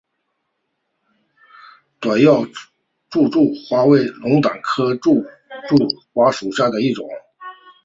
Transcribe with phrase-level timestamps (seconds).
[1.99, 2.41] 短药
[3.11, 4.99] 肋柱花为龙胆科肋
[5.67, 7.09] 柱花属下的一个种。